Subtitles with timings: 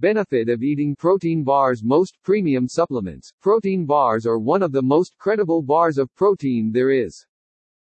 [0.00, 5.18] Benefit of eating protein bars Most premium supplements, protein bars are one of the most
[5.18, 7.26] credible bars of protein there is.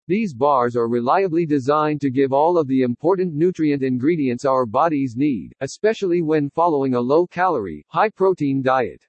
[0.08, 5.14] These bars are reliably designed to give all of the important nutrient ingredients our bodies
[5.16, 9.06] need, especially when following a low-calorie, high-protein diet.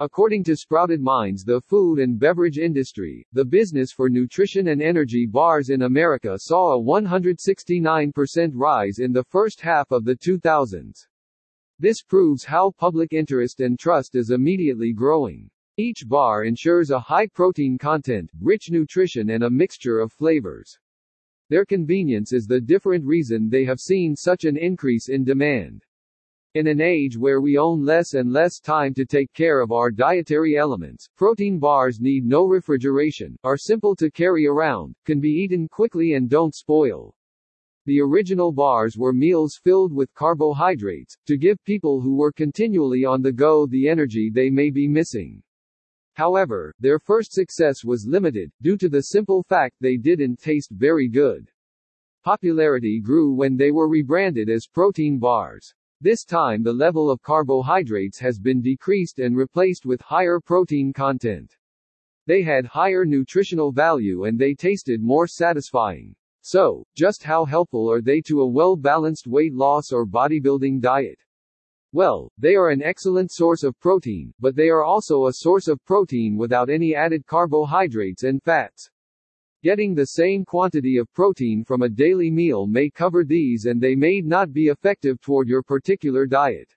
[0.00, 5.24] According to Sprouted Minds the food and beverage industry, the business for nutrition and energy
[5.24, 11.06] bars in America saw a 169% rise in the first half of the 2000s.
[11.80, 15.50] This proves how public interest and trust is immediately growing.
[15.76, 20.78] Each bar ensures a high protein content, rich nutrition and a mixture of flavors.
[21.50, 25.84] Their convenience is the different reason they have seen such an increase in demand.
[26.54, 29.90] In an age where we own less and less time to take care of our
[29.90, 35.66] dietary elements, protein bars need no refrigeration, are simple to carry around, can be eaten
[35.66, 37.16] quickly and don't spoil.
[37.86, 43.20] The original bars were meals filled with carbohydrates, to give people who were continually on
[43.20, 45.42] the go the energy they may be missing.
[46.14, 51.08] However, their first success was limited, due to the simple fact they didn't taste very
[51.08, 51.50] good.
[52.24, 55.74] Popularity grew when they were rebranded as protein bars.
[56.00, 61.54] This time the level of carbohydrates has been decreased and replaced with higher protein content.
[62.26, 66.16] They had higher nutritional value and they tasted more satisfying.
[66.46, 71.18] So, just how helpful are they to a well-balanced weight loss or bodybuilding diet?
[71.94, 75.82] Well, they are an excellent source of protein, but they are also a source of
[75.86, 78.90] protein without any added carbohydrates and fats.
[79.62, 83.94] Getting the same quantity of protein from a daily meal may cover these and they
[83.94, 86.70] may not be effective toward your particular diet.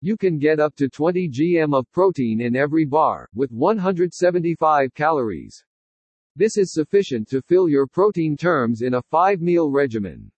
[0.00, 5.64] You can get up to 20 gm of protein in every bar, with 175 calories.
[6.34, 10.32] This is sufficient to fill your protein terms in a five-meal regimen.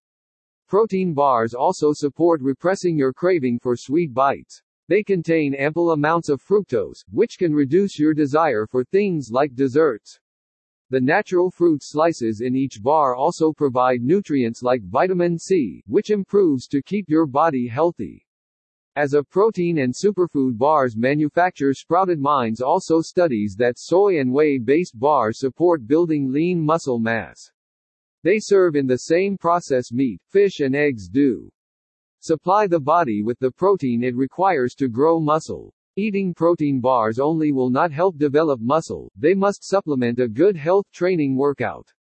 [0.66, 4.60] Protein bars also support repressing your craving for sweet bites.
[4.88, 10.18] They contain ample amounts of fructose, which can reduce your desire for things like desserts.
[10.90, 16.66] The natural fruit slices in each bar also provide nutrients like vitamin C, which improves
[16.68, 18.26] to keep your body healthy.
[18.96, 24.96] As a protein and superfood bars manufacturer Sprouted Minds also studies that soy and whey-based
[24.96, 27.50] bars support building lean muscle mass.
[28.22, 31.50] They serve in the same process meat, fish and eggs do.
[32.20, 35.74] Supply the body with the protein it requires to grow muscle.
[35.96, 40.86] Eating protein bars only will not help develop muscle, they must supplement a good health
[40.92, 41.92] training workout.